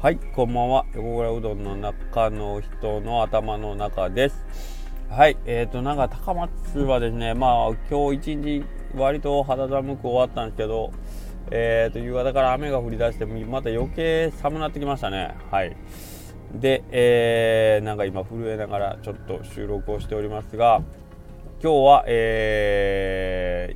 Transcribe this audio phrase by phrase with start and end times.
[0.00, 0.86] はい、こんばんは。
[0.94, 4.46] 横倉うどんの中の人の頭の中です。
[5.10, 8.64] はい、えーと、なんか高松はですね、まあ今日一日
[8.94, 10.92] 割と肌寒く終わったんですけど、
[11.50, 15.34] えーと、夕方から雨が降り出して、また余計寒なってきましたね。
[15.50, 15.76] はい。
[16.54, 20.80] で、えー、なんか今震えながらちょっと収録をしておりますが、
[21.60, 23.74] 今日は、え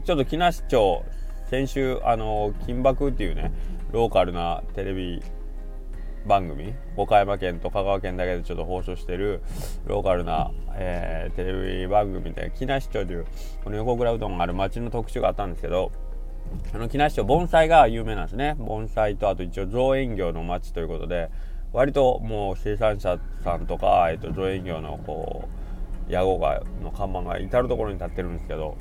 [0.00, 1.04] ー、ちょっと木梨町、
[1.48, 3.52] 先週、あの、金箔っていうね、
[3.92, 5.22] ローカルなテレビ
[6.26, 9.40] 番組岡山県と香川県だけでちょっと放送してる
[9.86, 13.26] ローカルな、えー、テレビ番組で木梨町という
[13.64, 15.92] この横倉うどんがある町の特集があったんですけど
[16.74, 18.56] あの木梨町盆栽が有名なんですね。
[18.58, 21.30] 盆栽とあと一応造園業の町ということで
[21.72, 25.48] 割ともう生産者さんとか、えー、と造園業のこ
[26.08, 28.76] う屋号がの看板が至る所に立ってるんですけど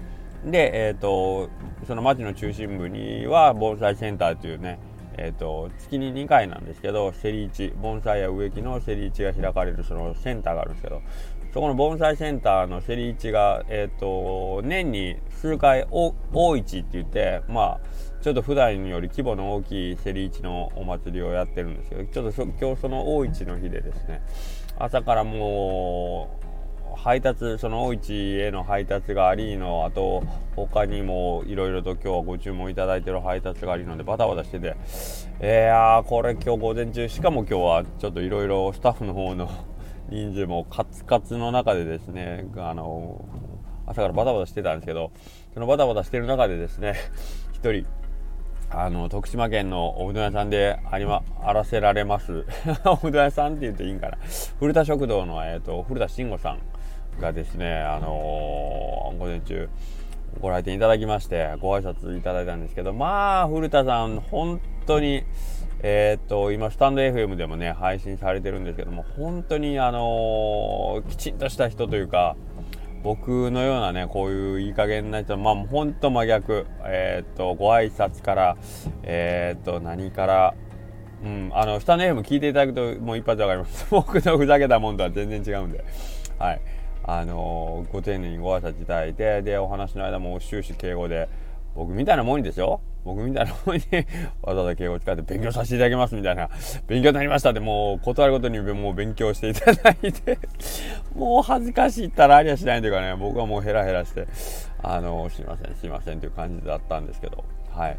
[0.45, 1.49] で、えーと、
[1.85, 4.79] その町の中心部には盆栽センターというね
[5.21, 11.01] えーと、月に2回なんですけど競り市盆栽や植木の競り市が開かれるそのセンターがあるんですけど
[11.53, 16.13] そこの盆栽センターの競り市が、えーと、年に数回大
[16.57, 17.79] 市って言ってまあ
[18.21, 24.21] ちょっと普段より規模の大きい競り市のお祭りをやってるんですけどちょっと今日その大市の日でですね
[24.77, 26.38] 朝からもう
[26.97, 30.23] 配達その大市への配達がありのあと
[30.55, 34.75] 他にもいろいろと今日はご注文いただいてる配達がありのでバタバタしてて。
[35.41, 39.49] いやーこれ今日午前中しかも今日はちょっといろいろスタッフの方の
[40.09, 43.23] 人数もカツカツの中でですねあの
[43.85, 45.11] 朝からバタバタしてたんですけど
[45.53, 46.95] そのバタバタしてる中でですね
[47.63, 47.85] 1人
[48.71, 52.45] あの徳島県のおうどん屋さんでありまあらせられます。
[52.85, 54.17] おうどん屋さんって言っていいんかな。
[54.59, 56.59] 古田食堂の、えーと古田慎吾さん。
[57.19, 59.69] がですね、あのー、午前中
[60.39, 65.23] ご来店いただきましてご挨拶いただいたんですけどまあ古田さん本当に
[65.81, 72.35] えー、っと今スタンド FM でもね配信されてるんですけども本当にあのー、きちんとした人というか
[73.03, 78.57] 僕のようなねこういういい加減な人まあ本当真逆えー、っとご挨拶から
[79.03, 80.53] えっと何から
[81.23, 83.87] うん、あの、スタンド FM 聞いていただくともう一発わかります。
[83.91, 85.83] 僕のふざけたもんとは全然違うんで。
[86.37, 86.61] はい。
[87.03, 91.29] あのご丁寧にご挨拶いただいてでお話の間も終始敬語で
[91.75, 92.81] 僕みたいなもんですよ。
[93.05, 93.81] 僕みたいなもんに
[94.43, 96.49] わざわざ敬語を使って勉強させていただきますみたいな。
[96.87, 100.37] 勉強になりましたってもう断るごとにもう勉強していただいて
[101.15, 104.27] もう恥ずかしいったらありゃしないというかね僕はもうヘラヘラして
[104.83, 107.43] あのすいませんすいませんという感じだったんですけど。
[107.71, 107.97] はい。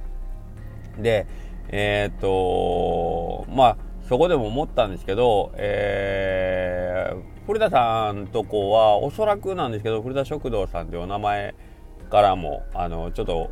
[0.98, 1.26] で
[1.68, 3.76] えー、っとまあ
[4.08, 11.56] そこでも思ったんですけど、えー、古田さんとこはおそらくなんですけど古田食堂さんというお名前
[12.08, 13.50] からもあのちょっと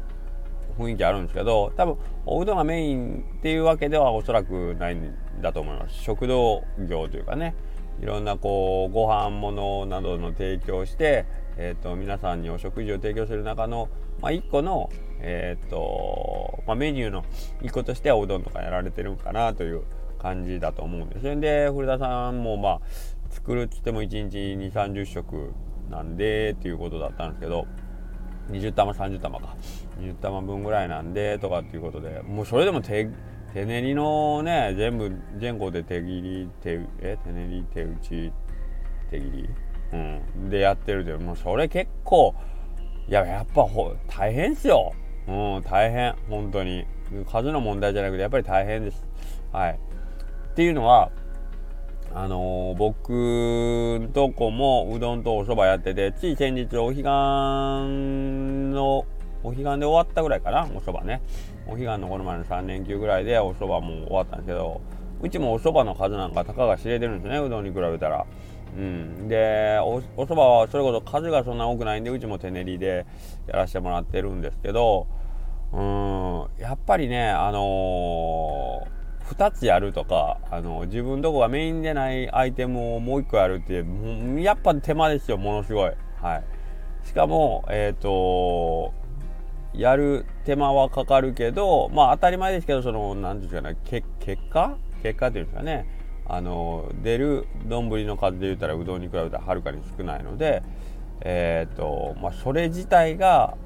[0.78, 5.96] 雰囲気あるんですけど多分おうどんがメインっていうわけではおそらくないんだと思います。
[6.00, 7.56] 食堂業というかね。
[8.00, 11.26] いろんなこうご飯物などの提供して、
[11.56, 13.88] えーと、皆さんにお食事を提供する中の、
[14.20, 14.88] まあ、1個の、
[15.18, 17.24] えーとまあ、メニューの
[17.62, 19.82] 1個としてはおうどんとかやられてるかなという
[20.18, 22.80] 感じだと思うんですよで古田さんもまあ
[23.30, 25.52] 作るっつっても1日2 3 0食
[25.90, 27.66] なんでっていうことだったんですけど
[28.50, 29.56] 20玉30玉か。
[30.00, 33.08] 20玉分ぐらいなんでとかっていうことでもうそれでも手
[33.52, 37.18] 手練りのね全部前後で手切り手え？
[37.24, 38.32] 手練り手打ち
[39.10, 39.48] 手切り、
[39.92, 42.34] うん、でやってるでもうそれ結構
[43.08, 44.92] いややっぱほ大変っすよ。
[45.26, 46.14] うん大変。
[46.28, 46.86] 本当に。
[47.30, 49.06] 数の問題じゃなくてやっぱり大変です。
[49.50, 49.78] はい。
[50.52, 51.10] っていうのは
[52.14, 57.04] あのー、僕とこもうどんとお蕎麦やっててつい先日お彼岸
[58.72, 59.04] の
[59.42, 61.20] お彼岸で終わったぐらいかなお蕎麦ね。
[61.66, 64.80] お彼岸のこの前の3連休ぐらいでお蕎麦も終わったんですけど
[65.20, 68.26] うちもお蕎麦の数なんかたかが知れてるんですねうどんに比べたら。
[68.76, 73.06] うん、でおお蕎麦はそれこそ数がそんな多くないんでうちも手練りで
[73.46, 75.06] やらせてもらってるんですけど
[75.72, 76.46] うん。
[76.58, 78.97] やっぱりねあのー
[79.28, 83.84] 2つやるとかあの自分どこがメインでないアイテムをもう1個やるって
[84.42, 85.92] やっぱ手間ですよものすごい。
[86.20, 86.44] はい。
[87.06, 88.94] しかもえっ、ー、と
[89.74, 94.76] やる手間はかかるけどまあ当たり前ですけどその何て言うんですかね結果？
[95.02, 95.86] 結果っていうんですかね。
[96.26, 100.62] あの出る丼の数で言ったらうどんに比べたらはるかに少ないので
[101.22, 103.56] えっ、ー、とまあそれ自体が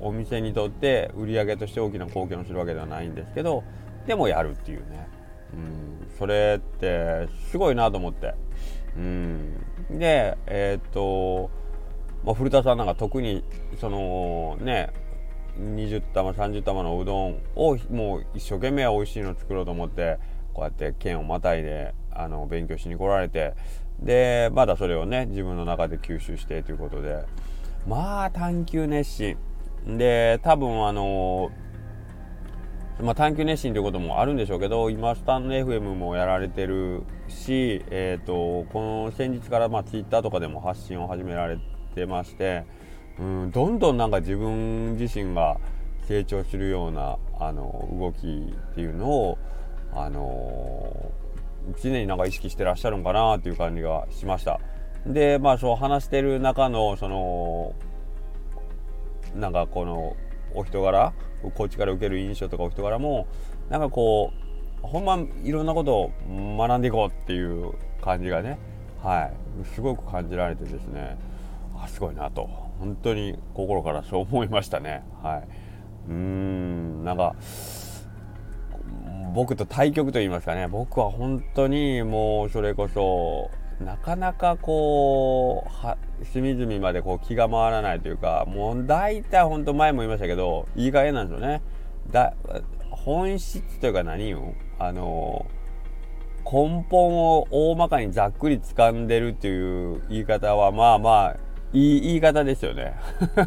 [0.00, 3.62] お店にとって売り上げとして大きな貢献をするわけではないんですけど
[4.06, 5.08] でもやるっていうね、
[5.54, 8.34] うん、それってすごいなと思って、
[8.96, 9.56] うん、
[9.90, 11.50] でえー、っと、
[12.24, 13.44] まあ、古田さんなんか特に
[13.80, 14.90] そのね
[15.58, 20.18] 20玉30玉のうどんをもう一生懸命美味しいの作ろうと思って
[20.54, 23.54] こうやって県をまたいであの勉強しに来られて
[24.00, 27.24] でまだそれをね自分の中で吸収してということで。
[27.86, 29.36] まあ探求熱心。
[29.86, 31.50] で多分あの
[33.02, 41.58] まあ、探求熱心ということもあるんでしょうけど今スタンド FM もやられてるし、えーと、この先日からまあ Twitter とかでも発信を始められ
[41.96, 42.64] てまして、
[43.18, 45.58] うん、どんどんなんか自分自身が
[46.06, 49.38] 成長するようなあの動きっていうのを、
[49.92, 51.12] あの
[51.82, 54.60] 常になんか意識してらっしゃるんかなっていう感じがしました。
[55.06, 57.74] でまあそう話してる中のその
[59.34, 60.16] なんかこの
[60.54, 61.12] お人柄
[61.54, 63.26] こっちから受ける印象とかお人柄も
[63.70, 64.32] なんかこ
[64.82, 66.12] うほんまいろんなことを
[66.58, 68.58] 学んでいこうっていう感じがね
[69.02, 69.30] は
[69.62, 71.16] いすごく感じられてですね
[71.76, 72.44] あすごいなと
[72.78, 75.48] 本当に心からそう思いましたねはい
[76.08, 77.34] うんなんか
[79.34, 83.50] 僕と対局と言いますかね僕は本当にもうそれこそ
[83.82, 91.62] なかなかこうは隅々までこう気が回らないというかもう大体本当前も言いましたけどいい加減なんですよね。
[92.10, 92.34] だ
[92.90, 94.54] 本質というか何よ。
[94.78, 95.46] あの
[96.44, 101.36] 根本を大まかにざっくり掴んでるっていう言い方はまあまあ
[101.72, 102.94] いい言い方ですよね。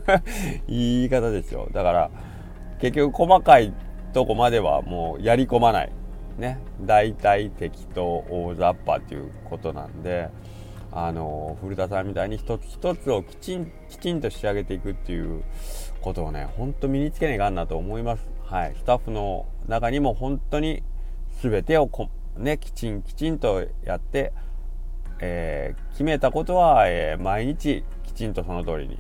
[0.68, 1.68] いい言い方ですよ。
[1.74, 2.12] だから
[2.80, 3.74] 結局細かい
[4.14, 5.92] とこまではもうやり込まない。
[6.38, 6.60] ね。
[6.82, 10.30] 大体適当大雑把っていうことなんで。
[10.98, 15.44] あの古田さんみたいに一つ一つをきちんきちんと仕上げていくっていう
[16.02, 18.24] ことをねほんと身につけないかんなと思います。
[18.46, 18.76] はい。
[18.78, 20.84] スタッフの中にも本当に
[21.42, 24.32] 全てをこねきちんきちんとやって、
[25.20, 28.98] えー、決めたことは、えー、毎日きちんとその通りに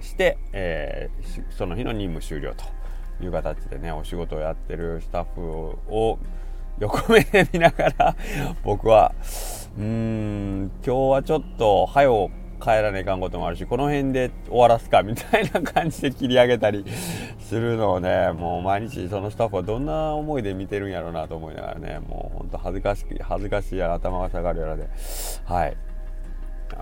[0.00, 6.20] して、えー、その日の任務終了という形でねお仕事をやってるスタッフを
[6.78, 8.16] 横目で見ながら
[8.62, 9.12] 僕は
[9.78, 12.30] うーん今日はちょっと早う
[12.60, 16.84] 帰らないかんこともあるしこの辺で終わらすかみたいな感じで切り上げたり
[17.40, 24.88] するのをねもう毎日そのスタッフはどんな思いで見てるんやろうなと思いながらねもうほんと恥ずかしい恥ずかしいや頭が下がるやらで
[25.44, 25.76] はい。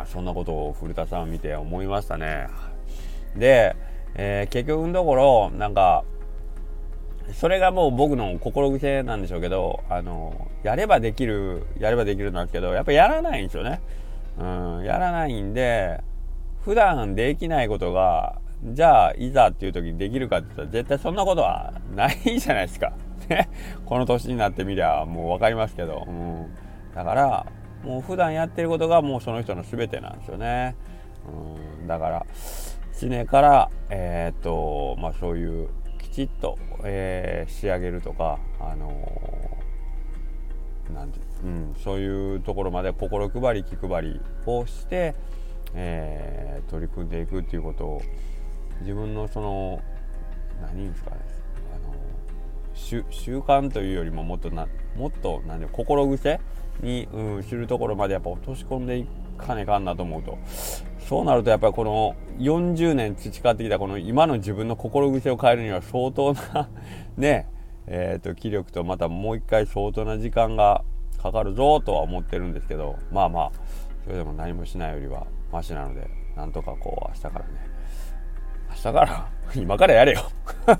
[0.06, 2.48] そんなことを古田さんを見て思いましたね。
[3.36, 3.76] で、
[4.14, 6.04] えー、結局のところなんか
[7.34, 13.80] それがもう僕の心癖なんでしょうけど、あの、やればできる、やればできるんですけど、やっぱやらないんですよね。
[14.38, 16.00] うん、やらないんで、
[16.64, 22.92] 普段できないことが、じゃあ、いざっていう時にできるかって言ったら、絶対そんなことはないじゃないですか。
[23.28, 23.48] ね。
[23.86, 26.04] この年になってみりゃ、もう分かりますけど。
[26.06, 26.46] うん。
[26.94, 27.46] だから、
[27.82, 30.76] もう普段やってることがもうその人の全てなんですよね。
[31.80, 31.86] うん。
[31.86, 32.26] だから、
[33.00, 35.68] 常から、えー、っと、まあそういう、
[36.10, 45.14] きちっと、えー、仕上げるとか、あのー、なんてうん、そういうところまで心配り気配りをして、
[45.74, 48.02] えー、取り組んでいくっていうことを
[48.80, 49.82] 自分のその
[50.60, 51.16] 何ですかね
[51.74, 51.94] あの
[52.74, 54.66] 習慣というよりももっとな
[54.96, 56.40] もっと何心癖
[56.82, 59.06] に、うん、知るところまでやっぱ落とし込んでい
[59.38, 60.38] かねかんなと思うと。
[61.10, 66.68] そうなるとやっぱりこの40年培ってきたこの今の自分の心癖を変えるには相当な
[67.18, 67.48] ね
[67.88, 70.84] えーと、気力とまたもう一回相当な時間が
[71.20, 73.52] かかるぞとは思ってるんですけどまあまあ
[74.04, 77.44] それでも何もしないよりはマシなのでなんとかこう明日からね
[78.68, 79.28] 明日から
[79.60, 80.20] 今からやれよ。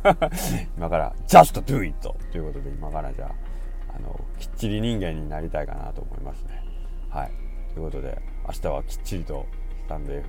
[0.78, 1.93] 今から just do it!
[2.31, 6.62] ということで今からじゃああのきっちり人間になりたいかなと思いますね。
[7.09, 7.33] はい。
[7.75, 9.45] ということで明日はきっちりと
[9.90, 10.25] タンド FM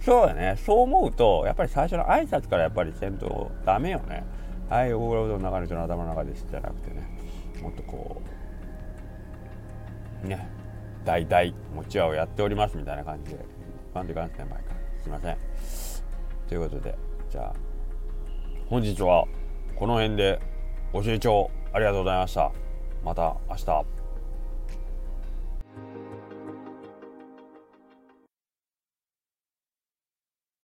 [0.00, 0.56] そうだね。
[0.56, 4.24] そう思うとやっぱり最初の挨拶からやっぱりせんとダメよね。
[4.68, 7.08] はい大浦うどんの中の人の頭の中ですじゃなくてね。
[7.62, 8.20] もっとこ
[10.24, 10.48] うね
[11.04, 13.38] 大々持ち屋をやっておりますみたいな感じで
[13.94, 15.36] バンディガン先輩からすいません。
[16.48, 16.98] ということで
[17.30, 17.54] じゃあ
[18.68, 19.26] 本日は
[19.76, 20.40] この辺で
[20.92, 22.50] ご清聴ありがとうございました。
[23.04, 24.01] また明日。